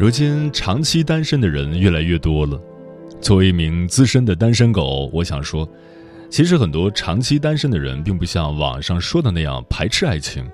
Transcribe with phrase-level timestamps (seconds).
[0.00, 2.56] 如今，长期单身的人越来越多了。
[3.20, 5.68] 作为一名资深的单身狗，我想说，
[6.30, 10.48] 其实很多长期单身的人并不像网上说的那样排斥爱情，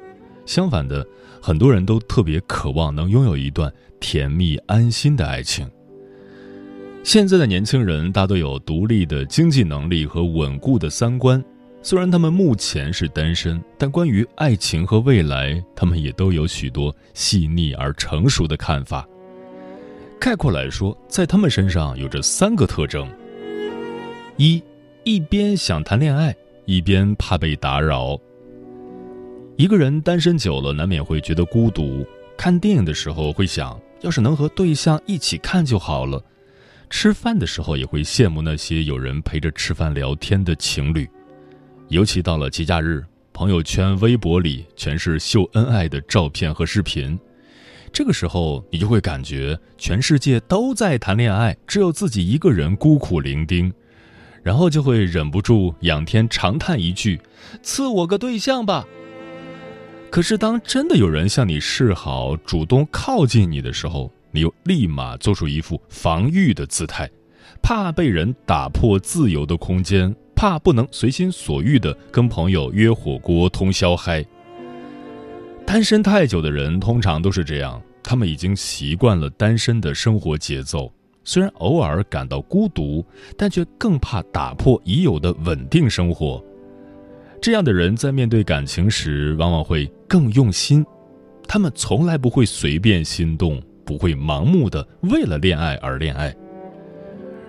[0.46, 1.06] 相反的，
[1.42, 5.70] 很多人都特别渴望能拥有一段甜蜜安心的爱情。
[7.02, 11.44] 现在的年轻人大都有独立的经济能力和稳固的三观，
[11.82, 19.06] 虽然他们目前是单身，但关于爱情和未来，他们也都有许多细腻而成熟的看法。
[20.20, 23.06] 概括来说，在他们身上有着三个特征：
[24.36, 24.62] 一，
[25.04, 26.34] 一边想谈恋爱，
[26.64, 28.18] 一边怕被打扰。
[29.56, 32.06] 一个人单身久了，难免会觉得孤独。
[32.36, 36.18] 看电影的时候会想，要是能和对象一起看就好了；
[36.90, 41.08] 吃饭的时候也会羡慕那些有人陪着吃饭聊天的情侣。
[41.88, 47.16] 尤其到了节假日，朋友圈、微博里全是秀恩爱的照片和视频。
[47.94, 53.72] 这个时候，你就会感觉全世界都在谈恋爱，只有自己一个人孤苦伶仃，
[54.42, 57.20] 然后就会忍不住仰天长叹一句
[57.62, 58.84] ：“赐我个对象吧。”
[60.10, 67.08] 可是，当真的有人向你示好，主动靠近你的时候，你又立马做出一副防御的姿态，
[67.62, 74.26] 怕被人打破自由的空间，怕不能随心所欲的跟朋友约火锅、通宵嗨。
[75.66, 80.92] 单身太久的人通常都是这样，他们已经习惯了单身的生活节奏。
[81.24, 83.04] 虽然偶尔感到孤独，
[83.36, 86.42] 但却更怕打破已有的稳定生活。
[87.40, 90.84] 这样的人在面对感情时，往往会更用心。
[91.48, 96.34] 他们从来不会随便心动，不会盲目的为了恋爱而恋爱。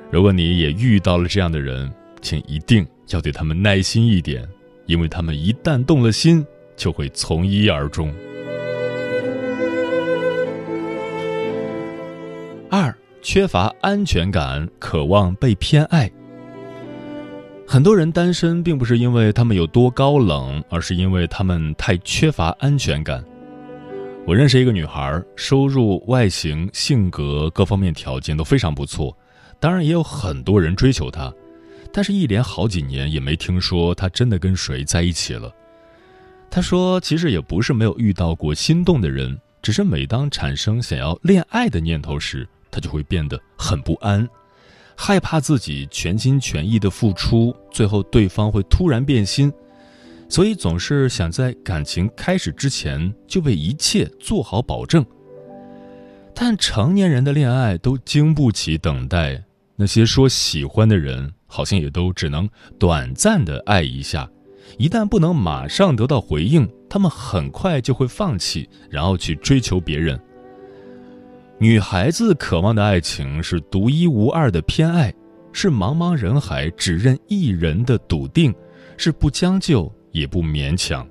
[0.10, 4.48] 如果你也遇到了这样的人，请一定要对他们耐心一点，
[4.86, 6.46] 因为他们一旦动了心。
[6.76, 8.14] 就会从一而终。
[12.70, 16.12] 二，缺乏安全感，渴望被偏爱。
[17.68, 23.24] 很多人单身，并不是因为他们有多高冷，而是因为他们太缺乏安全感。
[24.28, 29.16] 我认识一个女孩，收入、外形、性格各方面条件都非常不错，
[29.60, 31.34] 当然也有很多人追求她，
[31.94, 35.52] 但是一连好几年也没听说她真的跟谁在一起了。
[36.56, 44.26] 他说：“其实也不是没有遇到过心动的人，只是每当产生想要恋爱的念头时，他就会变得很不安，
[44.96, 49.52] 害怕自己全心全意的付出，最后对方会突然变心，
[50.30, 55.06] 所以总是想在感情开始之前就为一切做好保证。
[56.34, 59.44] 但成年人的恋爱都经不起等待，
[59.76, 62.50] 那些说喜欢的人，好像也都只能
[62.80, 64.26] 短暂的爱一下。”
[64.78, 70.20] 一旦不能马上得到回应，他们很快就会放弃，然后去追求别人。
[71.58, 75.14] 女孩子渴望的爱情是独一无二的偏爱，
[75.54, 78.54] 是茫茫人海只认一人的笃定，
[78.98, 81.08] 是不将就也不勉强。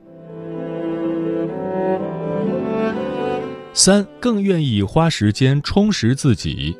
[3.72, 6.76] 三，更愿意花时间充实自己。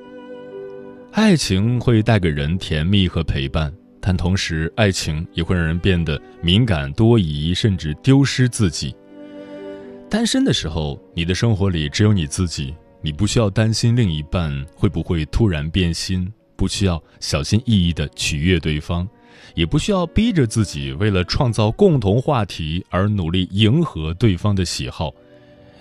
[1.12, 3.72] 爱情会带给人甜蜜和陪伴。
[4.06, 8.94] 但同时，爱情也会让人变得敏感多疑，甚至丢失自己。
[10.10, 19.08] 单身的时候，你的生活里只有你自己，你不需要担心另一半会不会突然变心，不需要小心翼翼地取悦对方，
[19.54, 25.10] 也不需要逼着自己为了创造共同话题而努力迎合对方的喜好。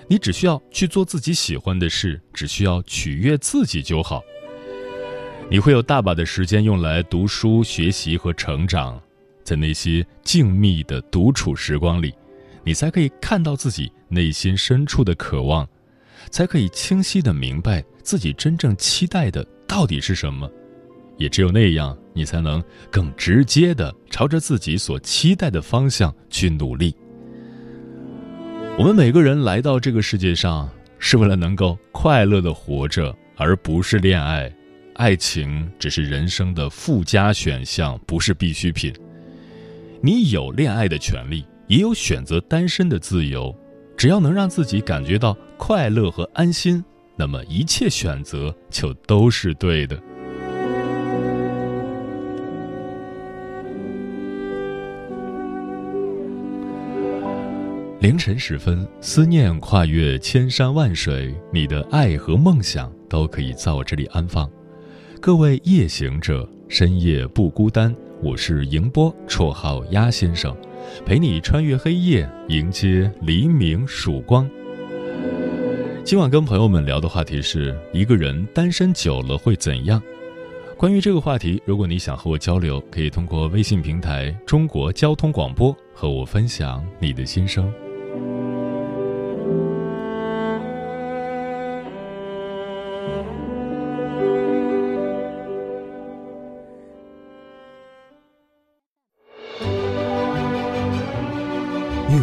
[0.08, 4.24] 你只需要去做自己喜欢的事，只需要取悦自己就好。
[5.50, 9.00] 你会有大把的时间用来读书、学习和成长，
[9.44, 12.14] 在那些静谧的独处时光里，
[12.64, 15.68] 你才可以看到自己内心深处的渴望，
[16.32, 20.50] 才可以清晰的明白自己真正期待的到底是什么。
[21.18, 26.96] 也只有那样，你才能更直接的朝着自己所期待的方向去努力。
[28.80, 30.68] 我们每个人来到这个世界上，
[30.98, 34.52] 是为了能够快乐的活着，而不是恋爱。
[34.96, 38.94] 爱情只是人生的附加选项，不是必需品。
[40.02, 43.56] 你有恋爱的权利，也有选择单身的自由。
[43.96, 46.84] 只要能让自己感觉到快乐和安心，
[47.16, 49.98] 那么一切选择就都是对的。
[58.02, 64.50] 凌晨时分，思念跨越千山万水，你的爱和梦想都可以在我这里安放。
[65.26, 67.96] 各位夜行者，深夜不孤单。
[68.22, 70.54] 我是迎波，绰号鸭先生，
[71.06, 74.46] 陪你穿越黑夜，迎接黎明曙光。
[76.04, 80.04] 今晚跟朋友们聊的话题是：一个人单身久了会怎样？
[80.76, 87.74] 关于这个话题，如果你想和我交流，可以通过微信平台“中国交通广播”和我分享你的心声。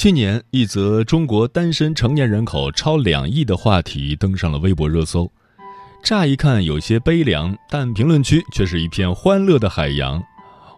[0.00, 5.30] 去年，一则中国单身成年人口超两亿的话题登上了微博热搜。
[6.02, 10.22] 乍一看有些悲凉，但评论区却是一片欢乐的海洋。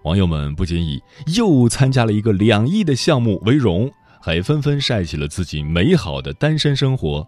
[0.03, 1.01] 网友们不仅以
[1.37, 3.89] 又参加了一个两亿的项目为荣，
[4.21, 7.25] 还纷纷晒起了自己美好的单身生活。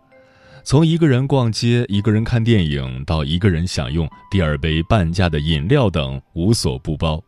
[0.65, 7.23] 从一个人逛街、一个人看电影，到一个人享用第二杯半价的饮料等，无所不包。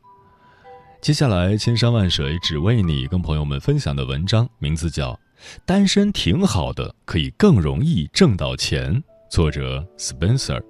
[1.06, 5.12] 接下来，千山万水只为你，跟朋友们分享的文章名字叫
[5.64, 8.93] 《单身挺好的，可以更容易挣到钱》，
[9.31, 10.61] 作者 Spencer。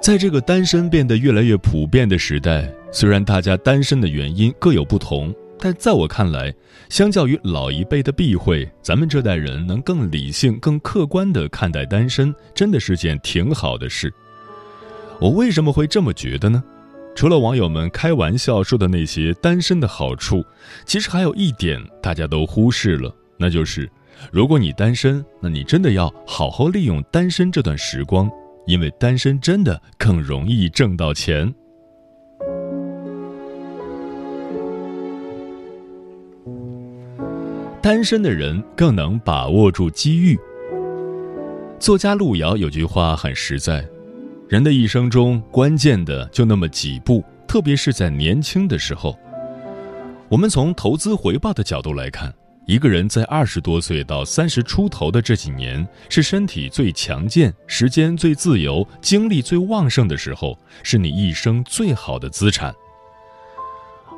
[0.00, 6.52] 在这个单身变得越来越普遍的时代，虽然大家单身的原因各有不同，但在我看来，
[6.88, 14.10] 相较于老一辈的避讳，咱们这代人能更理性、更客观地看待单身，真的是件挺好的事。
[15.20, 16.64] 我为什么会这么觉得呢？
[17.14, 20.42] 除了网友们开玩笑说的那些单身的好处，
[20.86, 23.86] 其实还有一点大家都忽视了，那就是，
[24.32, 28.30] 如果你单身，那你真的要好好利用单身这段时光。
[28.66, 31.52] 因为单身真的更容易挣到钱。
[37.82, 40.38] 单身的人更能把握住机遇。
[41.78, 43.84] 作家路遥有句话很实在：
[44.48, 49.18] 人的一生中，关键的就那么几步，特别是在年轻的时候。
[50.28, 52.32] 我们从投资回报的角度来看。
[52.70, 62.72] 一个人在二十多岁到三十出头的这几年，是身体最强健、时间最自由、精力最旺盛的时候，是你一生最好的资产。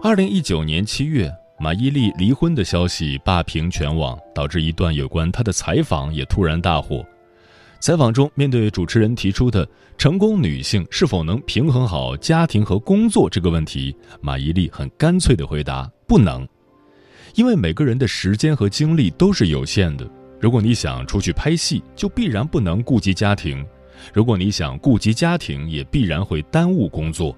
[0.03, 7.03] 二零一九年七月，马伊琍离婚的消息霸屏全网，导致一段有关她的采访也突然大火。
[7.81, 9.67] 采访中，面对主持人提出的
[9.97, 16.47] 成功女性是否能平衡好家庭和工作这个问题，马伊琍很干脆地回答：“不能。”
[17.35, 20.09] 因为每个人的时间和精力都是有限的，
[20.41, 23.65] 如果你想出去拍戏，就必然不能顾及家庭；
[24.13, 27.37] 如果你想顾及家庭，也必然会耽误工作。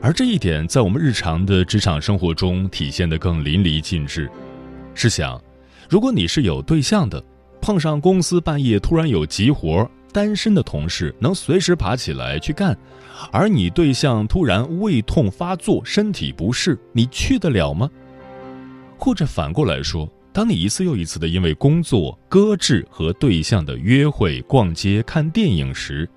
[0.00, 4.30] 而这一点在我们日常的职场生活中体现得更淋漓尽致。
[4.94, 5.38] 试想，
[5.88, 7.22] 如果你是有对象的，
[7.60, 12.74] 碰上公司半夜突然有急活，单身的同事能随时爬起来去干，
[13.30, 17.90] 而你对象突然胃痛发作、身体不适，你去得了吗？
[19.00, 26.08] 或者反过来说，当你一次又一次的因为工作搁置和对象的约会、逛街、看电影时，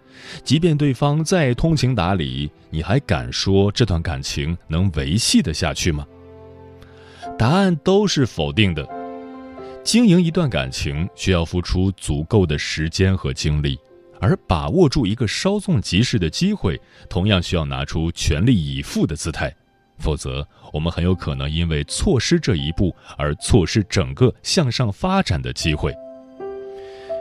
[0.44, 6.06] 即便对方再通情达理，你还敢说这段感情能维系得下去吗？
[7.40, 8.86] 答案都是否定的。
[9.82, 13.80] 经营一段感情需要付出足够的时间和精力，
[14.20, 19.54] 而把握住一个稍纵即逝的机会，同样需要拿出全力以赴的姿态。
[20.00, 25.94] 否则，我们很有可能因为错失这一步而错失整个向上发展的机会。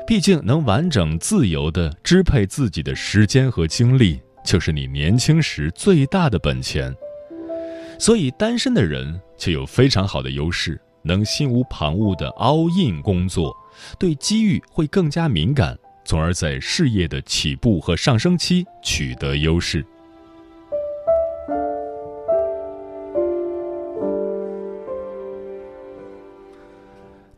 [0.07, 6.93] 毕竟，能完整自由地支配自己的时间和精力，就是你年轻时最大的本钱。
[7.99, 13.57] 所以，单身的人却有非常好的优势，能心无旁骛地 all in 工作，
[13.97, 19.87] 对机遇会更加敏感，从而在事业的起步和上升期取得优势。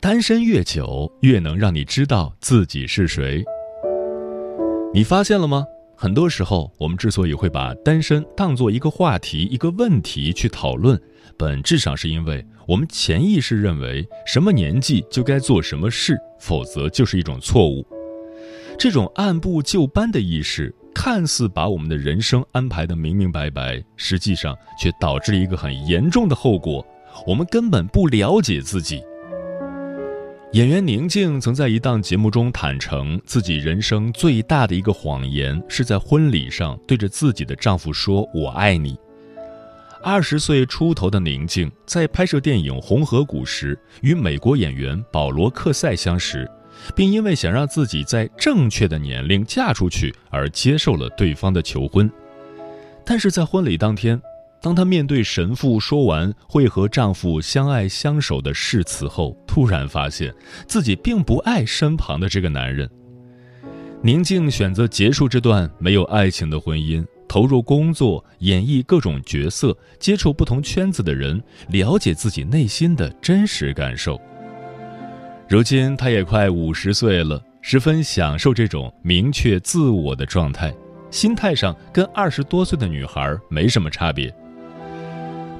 [0.04, 3.42] 单身越久，越能让你知道自己是谁。
[4.92, 5.64] 你发现了吗？
[5.96, 11.00] 很多时候，我们之所以会把单身当做一个话题、一个问题去讨论，
[11.38, 17.82] 本质上是因为我们潜意识认为什么年纪就该做什么事，否则就是一种错误。
[18.78, 26.86] 这种按部就班的意识，看似把我们的人生安排得明明白白，实际上却导致一个很严重的后果：
[27.26, 29.02] 我们根本不了解自己。
[30.54, 38.96] 演员宁静曾在一档节目中坦诚，自己人生最大的一个谎言是在婚礼上对着自己的丈夫说“我爱你”。
[40.00, 46.48] 二十岁出头的宁静在拍摄电影《红河谷》时，与美国演员保罗·克塞相识，
[46.94, 52.08] 并因为想让自己在正确的年龄嫁出去而接受了对方的求婚。
[53.04, 54.22] 但是在婚礼当天，
[54.64, 60.34] 当她面对神父说完会和丈夫相爱相守的誓词后，突然发现
[60.66, 62.88] 自己并不爱身旁的这个男人。
[64.00, 74.18] 宁静选择结束这段没有爱情的婚姻，投入工作，演绎各种角色，接触不同圈子的人，了解自己内心的真实感受。
[75.46, 80.74] 如今她也快五十岁了，十分享受这种明确自我的状态，
[81.10, 84.34] 心态上跟二十多岁的女孩没什么差别。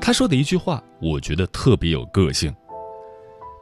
[0.04, 2.54] 他说的一句话，我觉得特别有个性。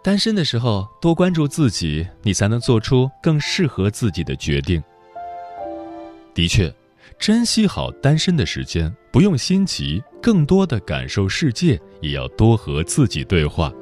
[0.02, 4.82] 单身的时候多关注自己，你才能做出更适合自己的决定。
[6.34, 6.74] 的确，
[7.16, 13.72] 珍惜好单身的时间，不用心急，更多的感受世界，也要多和自己对话。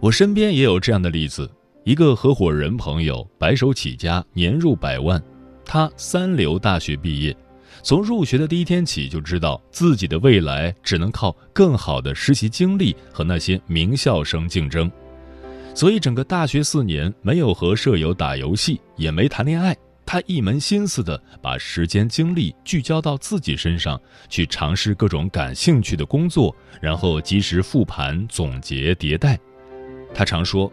[0.00, 1.48] 我身边也有这样的例子：
[1.84, 5.22] 一个合伙人朋友白手起家，年入百万，
[5.64, 7.36] 他三流大学毕业。
[7.84, 14.90] 从入学的第一天起，就知道自己的未来只能靠更好的实习经历和那些名校生竞争，
[15.74, 19.76] 所以整个大学四年没有和舍友打游戏，也没谈恋爱。
[20.06, 24.00] 他一门心思的把时间精力聚焦到自己身上，
[24.30, 29.38] 去尝试各种感兴趣的工作，然后及时复盘总结迭代。
[30.14, 30.72] 他常说：“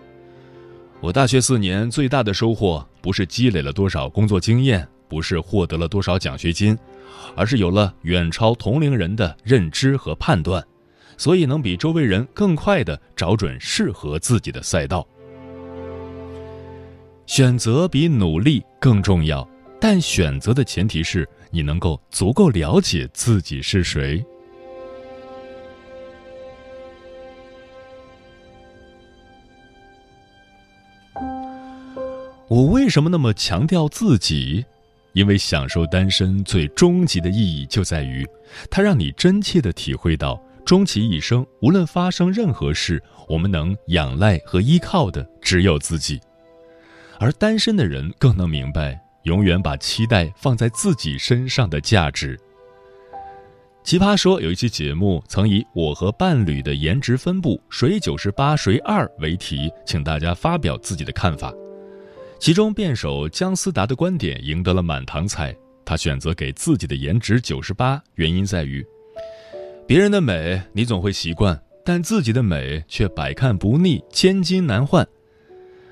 [1.02, 6.76] 我大学四年最大的收获，不是积累了多少工作经验，不是获得了多少奖学金。”
[7.36, 10.62] 而是有了远超同龄人的认知和判断，
[11.18, 15.08] 所以能比周围人更快地找准适合自己的赛道。
[17.28, 19.48] 选择比努力更重要，
[19.80, 24.22] 但选择的前提是你能够足够了解自己是谁。
[32.50, 34.66] 我为什么那么强调自己？
[35.14, 38.26] 因为享受单身最终极的意义就在于，
[38.70, 46.20] 它让你真切地体会到，终其一生，无论发生任何事，我们能仰赖和依靠的只有自己。
[47.20, 52.40] 而单身的人更能明白，永远把期待放在自己身上的价值。
[53.84, 61.52] 奇葩说有一期节目曾以“我和伴侣的颜值分布谁九十八谁二”为题，请大家发表自己的看法。
[62.42, 65.56] 其中，辩手姜思达的观点赢得了满堂彩。
[65.86, 68.84] 他选择给自己的颜值九十八，原因在于，
[69.88, 75.08] 别人的美你总会习惯，但自己的美却百看不腻，千金难换。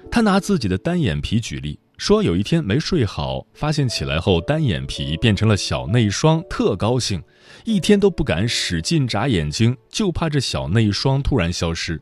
[0.10, 7.22] 他拿自己的单眼皮举例，说有一天没睡好，发现起来后单眼皮变成了小内双，特高兴，
[7.64, 12.02] 一天都不敢使劲眨眼睛，就怕这小内双突然消失。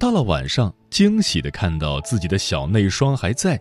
[0.00, 3.60] 到了晚上，惊喜地看到自己的小内双还在，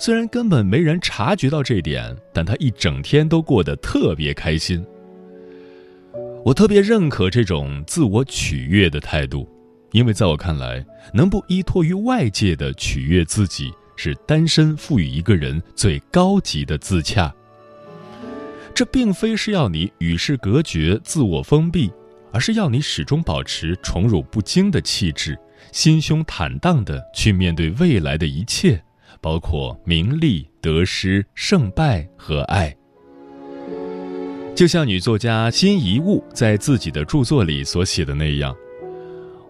[0.00, 4.82] 虽然根本没人察觉到这点，但他一整天都过得特别开心。
[6.42, 9.46] 我特别认可这种自我取悦的态度，
[9.92, 17.30] 因为在我看来，能不依托于外界的取悦自己，是单身赋予一个人最高级的自洽。
[18.74, 21.92] 这并非是要你与世隔绝、自我封闭，
[22.32, 25.38] 而是要你始终保持宠辱不惊的气质，
[25.72, 28.82] 心胸坦荡地去面对未来的一切，
[29.20, 32.74] 包括名利、得失、胜败和爱。
[34.54, 38.54] 就像女作家辛夷坞在自己的著作里所写的那样：“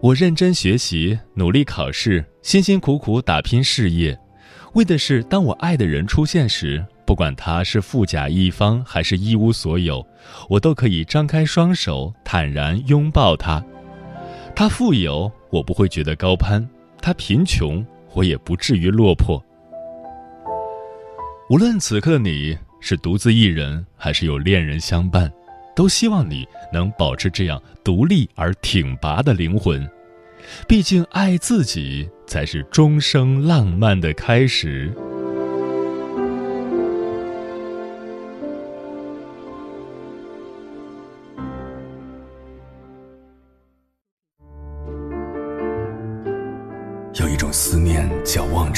[0.01, 4.17] 我认真学习，努力考试，辛辛苦苦打拼事业，
[4.73, 10.03] 为的是当我爱的人出现时。”不管他是富甲一方还是一无所有，
[10.49, 13.63] 我都可以张开双手，坦然拥抱他。
[14.55, 16.61] 他富有，我不会觉得高攀；
[17.01, 19.41] 他贫穷，我也不至于落魄。
[21.49, 25.31] 无论此刻你是独自一人，还是有恋人相伴，
[25.73, 29.89] 都希望你能保持这样独立而挺拔的灵魂。
[30.67, 34.93] 毕竟，爱自己才是终生浪漫的开始。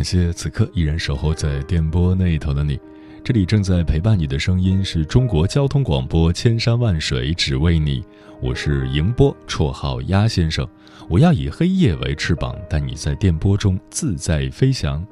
[0.00, 2.80] 感谢此刻依然守候在电波那一头的你，
[3.22, 8.02] 这里正在陪伴你的声音是中国交通广播，千山万水只为你，
[8.40, 10.66] 我是迎波，绰号鸭先生，
[11.06, 15.06] 我要以黑夜为翅膀，带你在电波中自在飞翔。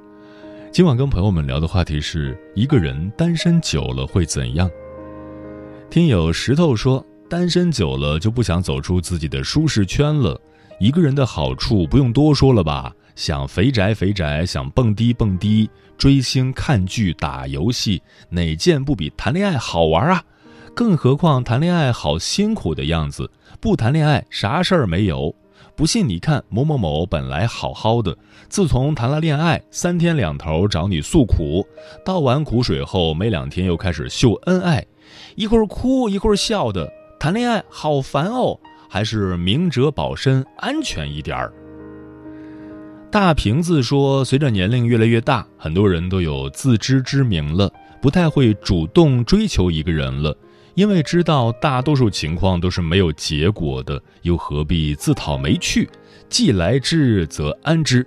[0.73, 4.71] 今晚跟朋友们聊的话题是一个人单身久了会怎样？
[5.91, 10.41] 听友石头说，单身久了就不想走出自己的舒适圈了，
[10.81, 12.95] 一个人的好处不用多说了吧。
[13.19, 20.23] 想肥宅肥宅，想蹦迪蹦迪，追星看剧打游戏，哪件不比谈恋爱好玩啊？
[20.73, 23.29] 更何况谈恋爱好辛苦的样子，
[23.61, 25.35] 不谈恋爱啥事儿没有。
[25.75, 28.17] 不信你看某某某本来好好的，
[28.49, 31.67] 自从谈了恋爱，三天两头找你诉苦，
[32.05, 34.87] 倒完苦水后没两天又开始秀恩爱，
[35.35, 38.57] 一会儿哭一会儿笑的，谈恋爱好烦哦，
[38.89, 41.53] 还是明哲保身安全一点儿。
[43.11, 50.37] 大瓶子说：“随着年龄越来越大，很多人都有自知之明了，不太会主动追求一个人了，
[50.75, 55.89] 因为知道大多数情况都是没有结果的，又何必自讨没趣？
[56.29, 58.07] 既来之则安之。”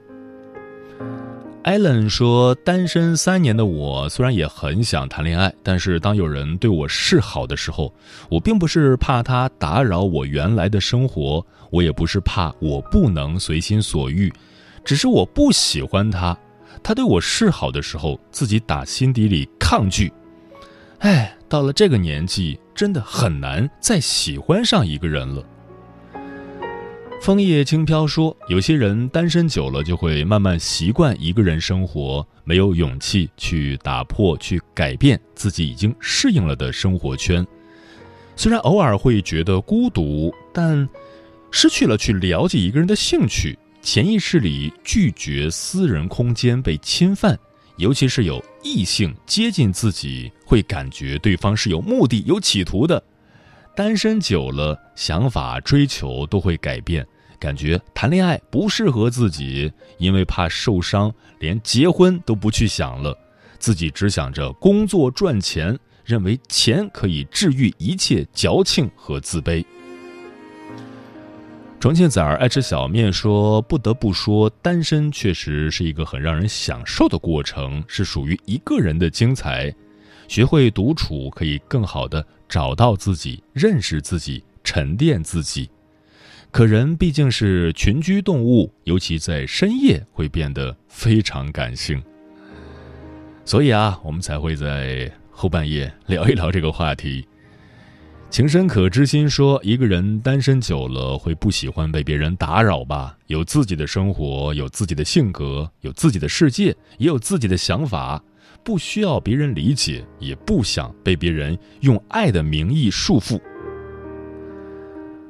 [1.63, 7.91] 艾伦说：“单身三年的我，虽然也很想谈恋爱，但是当有人对我示好的时候，
[8.29, 14.31] 我并不是怕他打扰我原来的生活，我也不是怕我不能随心所欲。”
[14.83, 16.37] 只是我不喜欢他，
[16.81, 20.11] 他对我示好的时候，自己打心底里抗拒。
[20.99, 25.43] 哎，到了这个年纪，真的很难再喜欢上一个人了。
[27.21, 37.45] 枫叶轻飘说，有些人单身久了，就会慢慢习惯一个人生活，没有勇气去打破、去改变自己已经适应了的生活圈。
[38.35, 40.89] 虽然偶尔会觉得孤独，但
[41.51, 43.59] 失去了去了解一个人的兴趣。
[43.81, 47.37] 潜意识里拒绝私人空间被侵犯，
[47.77, 53.01] 尤其是有异性接近自己，会感觉对方是有目的、有企图的。
[53.75, 57.05] 单身久了，想法、追求都会改变，
[57.39, 63.17] 感觉谈恋爱不适合自己，因为怕受伤，连结婚都不去想了，
[63.57, 69.65] 自己只想着工作赚钱，认为钱可以治愈一切矫情和自卑。
[71.81, 79.73] 重庆崽儿爱吃小面说：“不得不说，单身确实是一个很让人享受的过程，是属于一个人的精彩。
[80.27, 85.71] 学会独处，可以更好的找到自己，认识自己，沉淀自己。
[86.51, 91.99] 可人毕竟是群居动物，尤其在深夜会变得非常感性。
[93.43, 97.25] 所以啊，我们才会在后半夜聊一聊这个话题。”
[98.31, 103.17] 情深可知心说：“一个人单身久了，会不喜欢被别人打扰吧？
[103.27, 106.67] 有自己的生活，有自己的性格，有自己的世界，
[106.97, 108.23] 也有自己的想法，
[108.63, 113.37] 不需要别人理解，也不想被别人用爱的名义束缚。”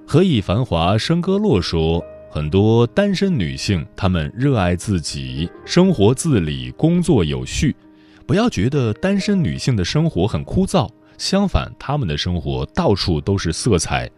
[0.05, 7.75] 何以繁华笙歌落说，很多单身女性，她们热爱自己，生活自理，工作有序。
[8.27, 10.87] 不要觉得单身女性的生活很枯燥，
[11.21, 14.09] 相反，他们的生活到处都是色彩。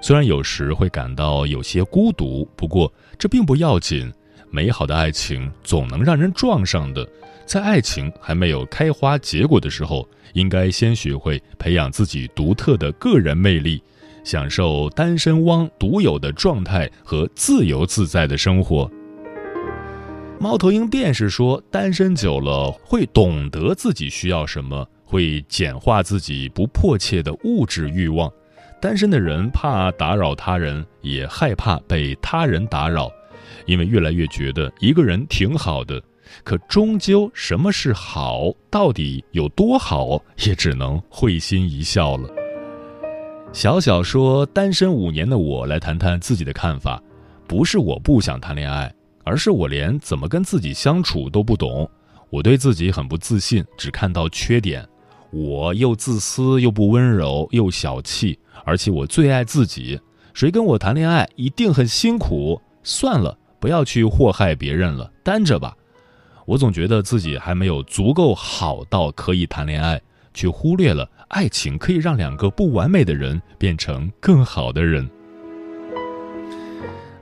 [0.00, 4.10] 虽然有时会感到有些孤独，不过这并不要紧。
[4.50, 7.06] 美好的爱情总能让人撞上的，
[7.44, 13.82] 在爱情还没有开花结果的时候，应该先学会培养自己独特的个人魅力，
[14.24, 18.90] 享受单身汪独有的状态和自由自在的生活。
[20.40, 28.30] 猫头鹰便是说，单身久了会懂得自己需要什么，会简化自己不迫切的物质欲望。
[28.78, 33.10] 单身的人怕打扰他人，也害怕被他人打扰。
[33.64, 36.00] 因为越来越觉得一个人挺好的，
[36.44, 42.28] 可终究什么是好，到底有多好，也只能会心一笑了。
[43.50, 47.02] 小小说单身五年的我来谈谈自己的看法，
[47.46, 48.94] 不是我不想谈恋爱，
[49.24, 51.90] 而是我连怎么跟自己相处都不懂。
[52.30, 54.86] 我对自己很不自信，只看到缺点。
[55.30, 60.00] 我又自私又不温柔又小气，而且我最爱自己。
[60.34, 62.60] 谁跟我谈恋爱一定很辛苦。
[62.82, 63.38] 算了。
[63.60, 65.76] 不要去祸害别人了，单着吧。
[66.46, 70.00] 我总觉得自己还没有足够好到可以谈恋爱，
[70.32, 75.10] 却忽略了爱情可以让两个不完美的人变成更好的人。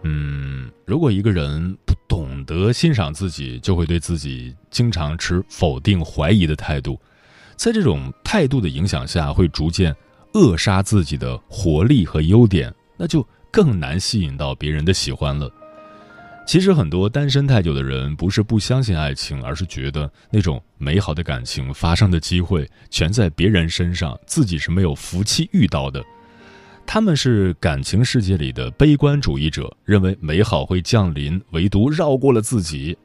[0.02, 7.00] 嗯，如果一个人不懂得欣赏自己，就会对自己经常持否定、怀疑的态度，
[7.56, 9.94] 在这种态度的影响下，会逐渐
[10.34, 15.50] 扼杀自己的活力和优点，那就更难吸引到别人的喜欢了。
[16.46, 26.00] 其实很多单身太久的人，不是不相信爱情，而是觉得那种美好的感情发生的机会全在别人身上，自己是没有福气遇到的。
[26.86, 32.96] 他们是感情世界里的悲观主义者，认为美好会降临，唯独绕过了自己。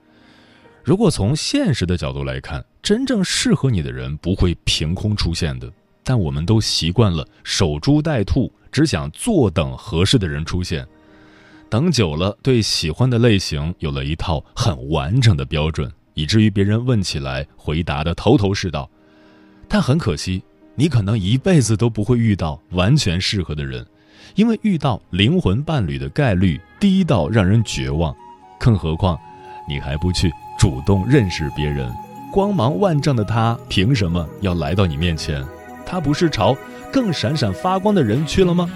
[0.83, 5.71] 如果从现实的角度来看，真正适合你的人不会凭空出现的，
[6.03, 10.85] 但我们都习惯了守株待兔，只想坐等合适的人出现。
[11.69, 18.89] 等久了，对喜欢的类型有了一套很完整的标准，以至于别人问起来，回答的头头是道。
[19.67, 20.43] 但很可惜，
[20.75, 23.85] 你可能一辈子都不会遇到完全适合的人，
[24.35, 28.13] 因为遇到灵魂伴侣的概率低到让人绝望。
[28.59, 29.17] 更何况，
[29.65, 31.91] 你还不去主动认识别人，
[32.31, 35.43] 光芒万丈的他凭什么要来到你面前？
[35.85, 36.55] 他不是朝
[36.91, 38.69] 更闪闪发光的人去了吗？